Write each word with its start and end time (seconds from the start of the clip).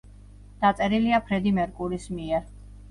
დაწერილია 0.63 1.21
ფრედი 1.29 1.55
მერკურის 1.61 2.13
მიერ. 2.21 2.53